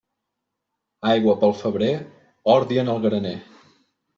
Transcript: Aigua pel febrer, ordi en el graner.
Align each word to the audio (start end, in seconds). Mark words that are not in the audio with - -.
Aigua 1.09 1.35
pel 1.43 1.53
febrer, 1.59 1.91
ordi 2.57 2.83
en 2.85 2.93
el 2.95 3.05
graner. 3.07 3.39